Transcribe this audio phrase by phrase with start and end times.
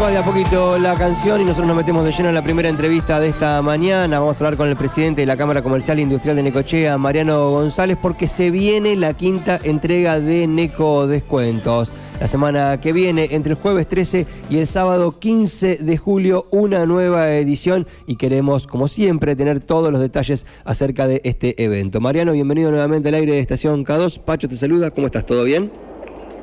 [0.00, 2.70] va de a poquito la canción y nosotros nos metemos de lleno en la primera
[2.70, 4.18] entrevista de esta mañana.
[4.18, 7.50] Vamos a hablar con el presidente de la Cámara Comercial e Industrial de Necochea, Mariano
[7.50, 11.92] González, porque se viene la quinta entrega de Neco Descuentos.
[12.18, 16.86] La semana que viene, entre el jueves 13 y el sábado 15 de julio, una
[16.86, 22.00] nueva edición y queremos, como siempre, tener todos los detalles acerca de este evento.
[22.00, 24.20] Mariano, bienvenido nuevamente al aire de Estación K2.
[24.20, 25.26] Pacho te saluda, ¿cómo estás?
[25.26, 25.89] ¿Todo bien?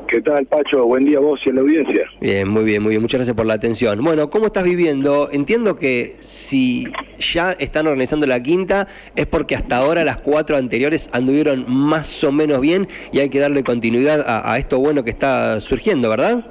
[0.07, 0.85] ¿Qué tal, Pacho?
[0.85, 2.09] Buen día a vos y a la audiencia.
[2.21, 3.01] Bien, muy bien, muy bien.
[3.01, 4.01] Muchas gracias por la atención.
[4.01, 5.29] Bueno, ¿cómo estás viviendo?
[5.31, 6.87] Entiendo que si
[7.33, 12.31] ya están organizando la quinta es porque hasta ahora las cuatro anteriores anduvieron más o
[12.31, 16.45] menos bien y hay que darle continuidad a, a esto bueno que está surgiendo, ¿verdad?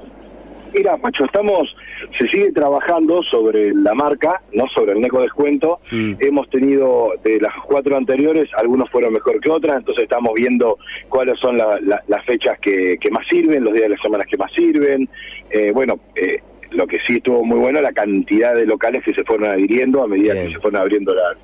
[0.75, 1.75] Mira, Pacho, estamos,
[2.19, 5.81] se sigue trabajando sobre la marca, no sobre el Neco Descuento.
[6.21, 11.39] Hemos tenido de las cuatro anteriores, algunos fueron mejor que otras, entonces estamos viendo cuáles
[11.41, 14.37] son la- la- las fechas que, que más sirven, los días de las semanas que
[14.37, 15.09] más sirven.
[15.51, 16.41] Eh, bueno, eh,
[16.73, 20.09] lo que sí estuvo muy bueno, la cantidad de locales que se fueron adhiriendo a
[20.09, 20.49] medida Bien.
[20.49, 21.37] que se fueron abriendo la-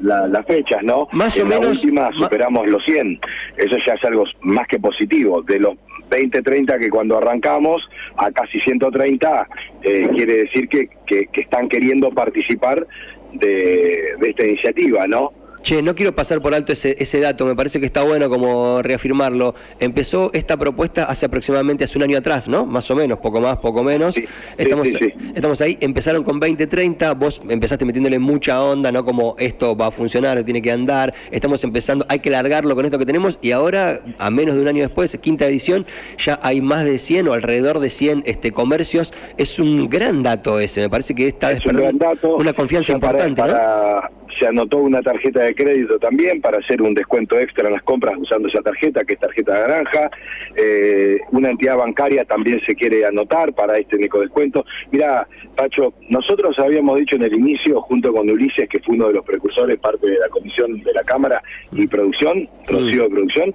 [0.00, 1.08] la- las fechas, ¿no?
[1.12, 3.20] Más o en la menos- última ma- superamos los 100.
[3.56, 5.42] Eso ya es algo más que positivo.
[5.42, 5.74] De los
[6.10, 7.82] 20, 30 que cuando arrancamos
[8.16, 9.46] a casi 130,
[9.82, 12.86] eh, quiere decir que, que, que están queriendo participar
[13.34, 15.32] de, de esta iniciativa, ¿no?
[15.68, 18.80] Che, no quiero pasar por alto ese, ese dato, me parece que está bueno como
[18.80, 19.54] reafirmarlo.
[19.78, 22.64] Empezó esta propuesta hace aproximadamente hace un año atrás, ¿no?
[22.64, 24.14] Más o menos, poco más, poco menos.
[24.14, 24.24] Sí,
[24.56, 25.12] estamos, sí, sí.
[25.34, 29.04] estamos ahí, empezaron con 2030, vos empezaste metiéndole mucha onda, ¿no?
[29.04, 32.98] Como esto va a funcionar, tiene que andar, estamos empezando, hay que largarlo con esto
[32.98, 35.84] que tenemos y ahora, a menos de un año después, quinta edición,
[36.16, 39.12] ya hay más de 100 o alrededor de 100 este, comercios.
[39.36, 42.36] Es un gran dato ese, me parece que está es un gran dato.
[42.36, 44.18] una confianza Ya para- importante, ¿no?
[44.38, 48.14] Se anotó una tarjeta de crédito también para hacer un descuento extra en las compras
[48.16, 50.10] usando esa tarjeta, que es tarjeta naranja.
[50.56, 54.64] Eh, una entidad bancaria también se quiere anotar para este descuento.
[54.92, 59.14] Mira, Pacho, nosotros habíamos dicho en el inicio, junto con Ulises, que fue uno de
[59.14, 63.54] los precursores, parte de la comisión de la Cámara y producción, Rocío de producción,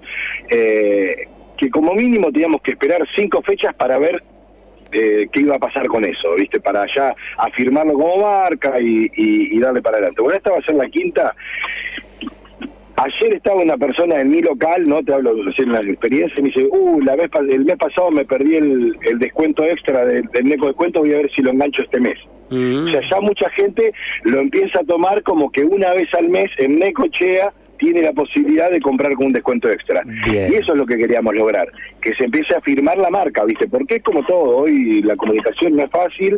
[0.49, 1.27] eh,
[1.57, 4.21] que como mínimo teníamos que esperar cinco fechas para ver
[4.95, 6.59] eh, qué iba a pasar con eso, ¿viste?
[6.59, 10.21] Para ya afirmarlo como marca y, y- y darle para adelante.
[10.21, 11.33] Bueno, esta va a ser la quinta.
[13.03, 16.47] Ayer estaba una persona en mi local, no te hablo de la experiencia, y me
[16.49, 20.45] dice, uh, la vez, el mes pasado me perdí el, el descuento extra del, del
[20.45, 22.17] Neco Descuento, voy a ver si lo engancho este mes.
[22.49, 22.85] Mm.
[22.85, 23.91] O sea, ya mucha gente
[24.23, 28.69] lo empieza a tomar como que una vez al mes en Necochea tiene la posibilidad
[28.71, 30.03] de comprar con un descuento extra.
[30.29, 30.51] Bien.
[30.53, 31.67] Y eso es lo que queríamos lograr,
[32.01, 33.67] que se empiece a firmar la marca, ¿viste?
[33.67, 36.37] Porque es como todo, hoy la comunicación no es fácil,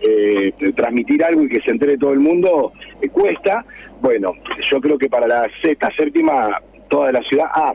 [0.00, 3.64] eh, transmitir algo y que se entere todo el mundo eh, cuesta.
[4.00, 4.32] Bueno,
[4.70, 7.46] yo creo que para la sexta, séptima, toda la ciudad...
[7.54, 7.72] Ah,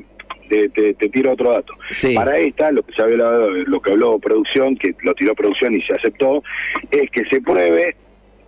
[0.48, 1.74] te, te- te tiro otro dato.
[1.92, 2.16] Sí.
[2.16, 5.81] Para esta, lo que se hablado, lo que habló producción, que lo tiró producción y
[5.84, 6.42] se aceptó,
[6.90, 7.96] es que se pruebe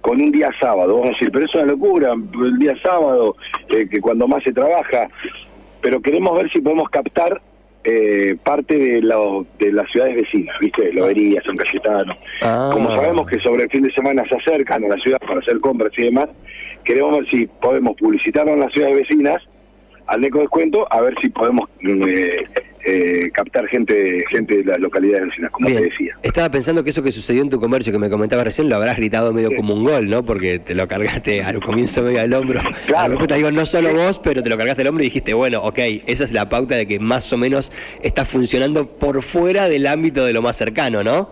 [0.02, 0.94] con un día sábado.
[0.96, 3.36] Vamos a decir, pero es una locura, el día sábado,
[3.70, 5.08] eh, que cuando más se trabaja,
[5.82, 7.42] pero queremos ver si podemos captar
[7.84, 10.94] eh, parte de, lo- de las ciudades vecinas, ¿viste?
[10.94, 12.16] Lobería, San Cayetano.
[12.44, 12.70] Ah.
[12.72, 15.60] Como sabemos que sobre el fin de semana se acercan a la ciudad para hacer
[15.60, 16.30] compras y demás,
[16.84, 19.42] queremos ver si podemos publicitarlo en las ciudades vecinas
[20.08, 22.44] al Neco Descuento, a ver si podemos eh,
[22.86, 25.80] eh, captar gente gente de las localidades vecinas, como Bien.
[25.84, 26.18] te decía.
[26.24, 28.98] Estaba pensando que eso que sucedió en tu comercio que me comentabas recién lo habrás
[28.98, 29.56] gritado medio Sí.
[29.56, 30.24] como un gol, ¿no?
[30.24, 32.62] Porque te lo cargaste al comienzo medio al hombro.
[32.88, 33.18] Claro.
[33.20, 35.80] A digo, no solo vos, pero te lo cargaste al hombro y dijiste, bueno, ok,
[36.08, 37.72] esa es la pauta de que más o menos
[38.02, 41.30] está funcionando por fuera del ámbito de lo más cercano, ¿no?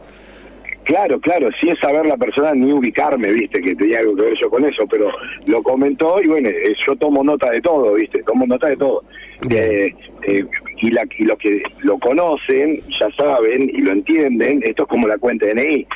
[0.90, 4.50] Claro, claro, es saber la persona ni ubicarme, viste, que tenía algo que ver yo
[4.50, 5.12] con eso, pero
[5.46, 9.04] lo comentó y bueno, eh, yo tomo nota de todo, viste, tomo nota de todo.
[9.52, 9.94] Eh,
[10.24, 10.46] eh,
[10.82, 15.08] y, la, y los que lo conocen, ya saben y lo entienden, esto es como
[15.08, 15.88] la cuenta de DNI,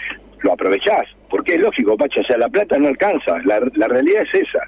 [0.42, 4.24] lo aprovechás, porque es lógico, Pacha, o sea, la plata no alcanza, la, la realidad
[4.24, 4.60] es esa.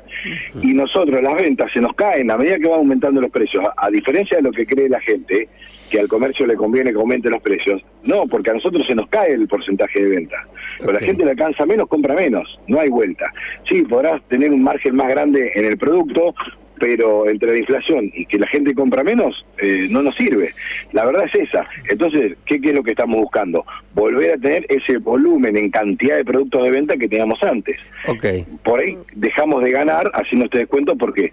[0.61, 3.85] Y nosotros las ventas se nos caen a medida que van aumentando los precios, a,
[3.85, 5.49] a diferencia de lo que cree la gente,
[5.89, 9.07] que al comercio le conviene que aumenten los precios, no, porque a nosotros se nos
[9.09, 10.37] cae el porcentaje de venta.
[10.79, 13.31] Pero la gente le alcanza menos, compra menos, no hay vuelta.
[13.69, 16.33] Sí, podrás tener un margen más grande en el producto,
[16.79, 20.53] pero entre la inflación y que la gente compra menos, eh, no nos sirve.
[20.91, 21.67] La verdad es esa.
[21.89, 23.65] Entonces, ¿qué, ¿qué es lo que estamos buscando?
[23.93, 27.77] Volver a tener ese volumen en cantidad de productos de venta que teníamos antes.
[28.07, 28.25] Ok.
[28.63, 31.31] Por ahí dejamos de ganar haciendo este descuento porque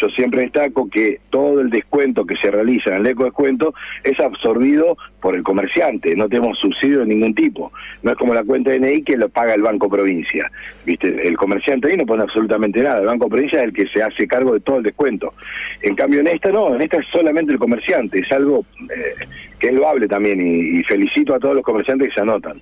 [0.00, 4.18] yo siempre destaco que todo el descuento que se realiza en el eco descuento es
[4.20, 7.72] absorbido por el comerciante, no tenemos subsidio de ningún tipo.
[8.02, 10.50] No es como la cuenta de DNI que lo paga el Banco Provincia.
[10.84, 11.26] ¿Viste?
[11.26, 14.28] El comerciante ahí no pone absolutamente nada, el Banco Provincia es el que se hace
[14.28, 15.34] cargo de todo el descuento.
[15.82, 18.64] En cambio en esta no, en esta es solamente el comerciante, es algo
[18.94, 19.26] eh,
[19.58, 22.60] que es loable también y, y felicito a todos los comerciantes que se anotan.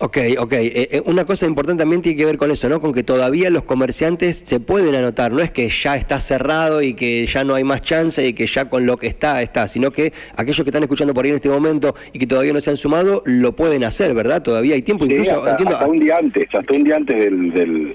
[0.00, 0.52] Ok, ok.
[0.52, 2.80] Eh, eh, una cosa importante también tiene que ver con eso, ¿no?
[2.80, 5.32] Con que todavía los comerciantes se pueden anotar.
[5.32, 8.46] No es que ya está cerrado y que ya no hay más chance y que
[8.46, 9.66] ya con lo que está, está.
[9.66, 12.60] Sino que aquellos que están escuchando por ahí en este momento y que todavía no
[12.60, 14.40] se han sumado, lo pueden hacer, ¿verdad?
[14.40, 15.04] Todavía hay tiempo.
[15.04, 17.94] Incluso, hasta, un día antes, hasta un día antes del,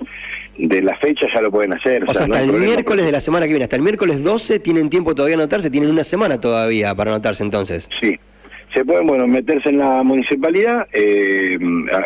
[0.58, 2.04] de la fecha ya lo pueden hacer.
[2.08, 4.90] O, sea, hasta el miércoles de la semana que viene, hasta el miércoles 12 tienen
[4.90, 7.90] tiempo todavía de anotarse, tienen una semana todavía para anotarse entonces.
[8.02, 8.20] Sí,
[8.74, 11.58] se pueden bueno meterse en la municipalidad eh,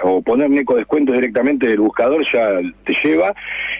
[0.03, 3.33] o poner Neco Descuentos directamente del buscador, ya te lleva,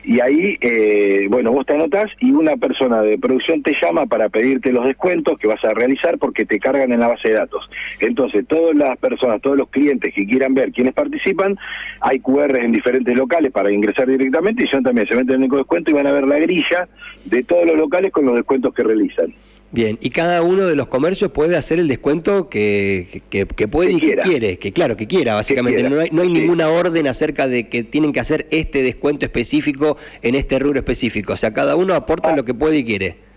[0.04, 4.30] y ahí, eh, bueno, vos te anotás y una persona de producción te llama para
[4.30, 7.70] pedirte los descuentos que vas a realizar porque te cargan en la base de datos.
[8.00, 11.58] Entonces, todas las personas, todos los clientes que quieran ver quiénes participan,
[12.02, 15.58] hay QRs en diferentes locales para ingresar directamente y son también se meten en Neco
[15.58, 16.88] Descuento y van a ver la grilla
[17.26, 19.34] de todos los locales con los descuentos que realizan.
[19.70, 24.00] Bien, y cada uno de los comercios puede hacer el descuento que, que, puede y
[24.00, 25.84] que quiere, que claro, que quiera, básicamente.
[25.84, 29.98] No hay, no hay ninguna orden acerca de que tienen que hacer este descuento específico
[30.22, 31.34] en este rubro específico.
[31.34, 33.28] O sea, cada uno aporta lo que puede y quiere.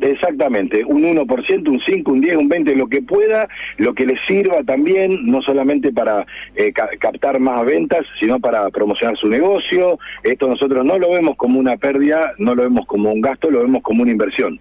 [0.00, 4.18] Exactamente, un 1%, un 5, un 10, un 20, lo que pueda, lo que les
[4.26, 6.24] sirva también, no solamente para
[6.54, 9.98] eh, captar más ventas, sino para promocionar su negocio.
[10.22, 13.62] Esto nosotros no lo vemos como una pérdida, no lo vemos como un gasto, lo
[13.62, 14.60] vemos como una inversión.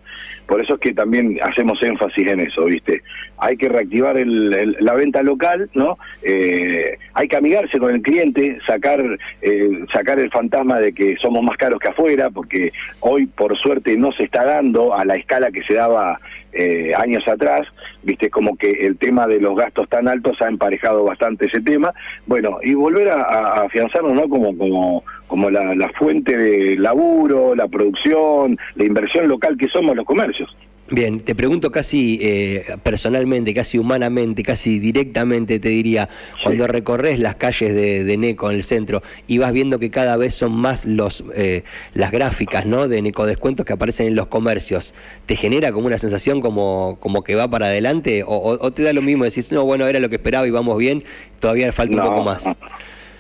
[0.50, 3.04] Por eso es que también hacemos énfasis en eso, ¿viste?
[3.38, 6.00] Hay que reactivar el, la venta local, ¿no?
[6.24, 9.00] Eh, hay que amigarse con el cliente, sacar,
[9.44, 13.96] eh, sacar el fantasma de que somos más caros que afuera, porque hoy, por suerte,
[13.96, 16.20] no se está dando a la escala que se daba
[16.52, 17.68] eh, años atrás,
[18.02, 21.94] viste como que el tema de los gastos tan altos ha emparejado bastante ese tema,
[22.26, 23.22] bueno, y volver a,
[23.66, 24.28] afianzarnos, ¿no?
[24.28, 29.96] Como, como, como la, la fuente de laburo, la producción, la inversión local que somos
[29.96, 30.54] los comercios.
[30.92, 36.10] Bien, te pregunto casi eh, personalmente, casi humanamente, casi directamente, te diría,
[36.44, 40.18] cuando recorres las calles de, de, Neco en el centro y vas viendo que cada
[40.18, 42.88] vez son más los eh, las gráficas ¿no?
[42.88, 44.96] de Neco descuentos que aparecen en los comercios,
[45.28, 48.24] ¿te genera como una sensación como, como que va para adelante?
[48.26, 51.04] O, te da lo mismo, decís, no, bueno, era lo que esperaba y vamos bien,
[51.40, 52.46] todavía falta un poco más?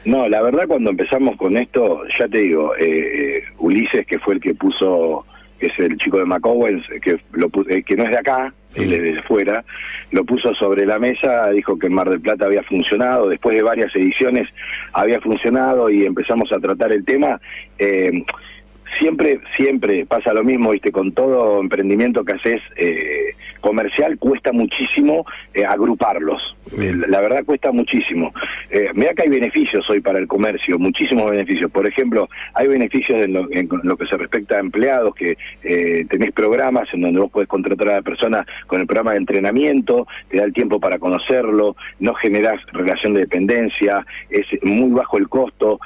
[0.09, 4.41] No, la verdad cuando empezamos con esto, ya te digo, eh, Ulises, que fue el
[4.41, 5.23] que puso
[5.59, 8.91] que es el chico de McOwens, que, lo, eh, que no es de acá, él
[8.91, 9.63] es de fuera,
[10.09, 13.61] lo puso sobre la mesa, dijo que en Mar del Plata había funcionado, después de
[13.61, 14.49] varias ediciones
[14.93, 17.39] había funcionado y empezamos a tratar el tema.
[17.77, 18.25] Eh,
[18.99, 25.25] siempre, siempre pasa lo mismo, viste, con todo emprendimiento que haces eh, comercial cuesta muchísimo
[25.53, 26.41] eh, agruparlos.
[26.77, 28.33] Eh, la verdad cuesta muchísimo.
[28.69, 31.71] Eh, mira que hay beneficios hoy para el comercio, muchísimos beneficios.
[31.71, 35.37] Por ejemplo, hay beneficios en lo, en lo que se respecta a empleados, que
[36.09, 40.07] tenés programas en donde vos podés contratar a la persona con el programa de entrenamiento,
[40.29, 45.27] te da el tiempo para conocerlo, no generás relación de dependencia, es muy bajo el
[45.27, 45.79] costo,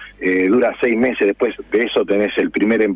[0.49, 2.92] dura seis meses, después de eso tenés el primer empleo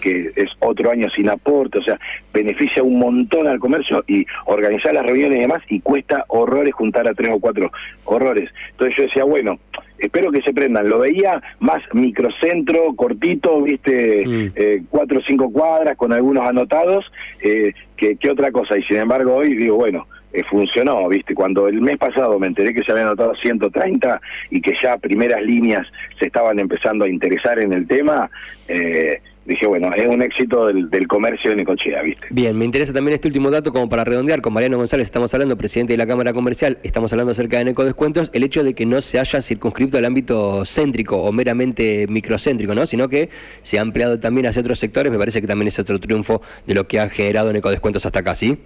[0.00, 1.98] que es otro año sin aporte, o sea,
[2.32, 7.08] beneficia un montón al comercio y organizar las reuniones y demás y cuesta horrores juntar
[7.08, 7.70] a tres o cuatro
[8.04, 8.50] horrores.
[8.70, 9.58] Entonces yo decía, bueno,
[10.02, 10.88] espero que se prendan.
[10.88, 14.52] Lo veía más microcentro, cortito, viste, mm.
[14.56, 18.76] eh, cuatro o cinco cuadras con algunos anotados, eh, que, otra cosa.
[18.76, 22.74] Y sin embargo hoy digo, bueno, eh, funcionó, viste, cuando el mes pasado me enteré
[22.74, 24.20] que se habían anotado 130
[24.50, 25.86] y que ya primeras líneas
[26.18, 28.30] se estaban empezando a interesar en el tema,
[28.66, 32.26] eh, dije, bueno, es un éxito del, comercio de Necochea, ¿viste?
[32.30, 34.40] Bien, me interesa también este último dato como para redondear.
[34.40, 38.30] Con Mariano González estamos hablando, presidente de la Cámara Comercial, estamos hablando acerca de Necodescuentos,
[38.32, 42.86] el hecho de que no se haya circunscrito al ámbito céntrico o meramente microcéntrico, ¿no?
[42.86, 43.30] Sino que
[43.62, 46.74] se ha ampliado también hacia otros sectores, me parece que también es otro triunfo de
[46.74, 48.58] lo que ha generado Necodescuentos hasta acá, ¿sí?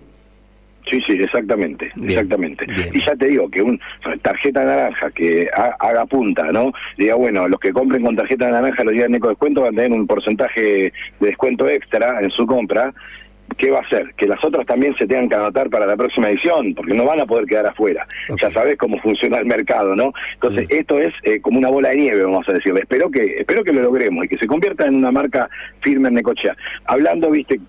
[0.90, 2.64] Sí, sí, exactamente, exactamente.
[2.92, 3.80] Y ya te digo que un
[4.22, 6.72] tarjeta naranja que haga punta, ¿no?
[6.96, 9.98] Diga, bueno, los que compren con tarjeta naranja los días de descuento van a tener
[9.98, 12.94] un porcentaje de descuento extra en su compra
[13.58, 14.12] ¿qué va a hacer?
[14.16, 17.20] Que las otras también se tengan que anotar para la próxima edición, porque no van
[17.20, 18.06] a poder quedar afuera.
[18.40, 20.12] Ya sabes cómo funciona el mercado, ¿no?
[20.34, 22.74] Entonces, esto es eh, como una bola de nieve, vamos a decir.
[22.76, 25.48] Espero que espero que lo logremos y que se convierta en una marca
[25.80, 26.56] firme en Necochea.
[26.86, 27.60] Hablando, viste,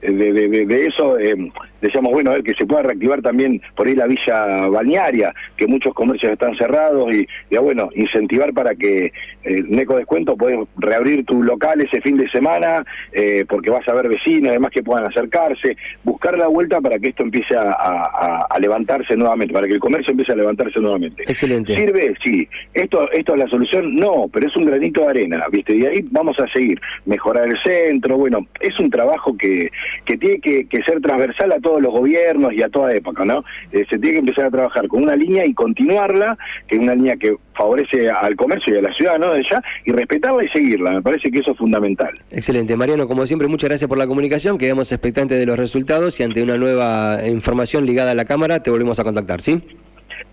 [0.00, 1.36] de, eso, eh,
[1.80, 5.66] decíamos, bueno, a ver, que se pueda reactivar también por ahí la villa balnearia, que
[5.66, 9.12] muchos comercios están cerrados y, ya bueno, incentivar para que
[9.44, 13.94] eh, Neco Descuento puedes reabrir tu local ese fin de semana, eh, porque vas a
[13.94, 19.16] ver vecinos, además que puedan acercarse, buscar la vuelta para que esto empiece a, levantarse
[19.16, 21.22] nuevamente, para que el comercio empiece a levantarse nuevamente.
[21.22, 21.74] Excelente.
[21.74, 22.14] ¿Sirve?
[22.24, 22.48] Sí.
[22.74, 23.94] ¿Esto, ¿Esto es la solución?
[23.94, 25.76] No, pero es un granito de arena, ¿viste?
[25.76, 26.80] Y ahí vamos a seguir.
[27.06, 29.70] Mejorar el centro, bueno, es un trabajo que,
[30.04, 33.26] que tiene que, que ser transversal a todo todos los gobiernos y a toda época,
[33.26, 33.44] ¿no?
[33.72, 36.94] Eh, se tiene que empezar a trabajar con una línea y continuarla, que es una
[36.94, 39.34] línea que favorece al comercio y a la ciudad, ¿no?
[39.34, 39.44] De
[39.84, 40.92] y respetarla y seguirla.
[40.92, 42.18] Me parece que eso es fundamental.
[42.30, 42.74] Excelente.
[42.74, 44.56] Mariano, como siempre, muchas gracias por la comunicación.
[44.56, 48.70] Quedamos expectantes de los resultados y ante una nueva información ligada a la Cámara, te
[48.70, 49.60] volvemos a contactar, ¿sí?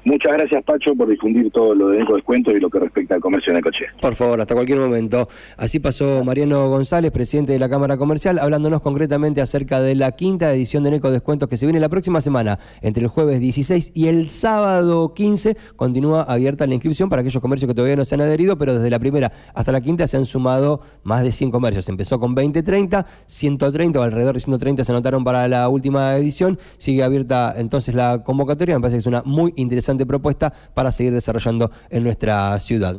[0.03, 3.21] Muchas gracias, Pacho, por difundir todo lo de Eco Descuento y lo que respecta al
[3.21, 3.85] comercio en Ecoche.
[3.99, 5.27] Por favor, hasta cualquier momento.
[5.57, 10.53] Así pasó Mariano González, presidente de la Cámara Comercial, hablándonos concretamente acerca de la quinta
[10.53, 14.07] edición de Eco Descuentos que se viene la próxima semana, entre el jueves 16 y
[14.07, 15.57] el sábado 15.
[15.75, 18.89] Continúa abierta la inscripción para aquellos comercios que todavía no se han adherido, pero desde
[18.89, 21.89] la primera hasta la quinta se han sumado más de 100 comercios.
[21.89, 26.59] Empezó con 20, 30, 130 o alrededor de 130 se anotaron para la última edición.
[26.77, 28.75] Sigue abierta entonces la convocatoria.
[28.75, 32.93] Me parece que es una muy interesante propuesta para seguir desarrollando en nuestra ciudad.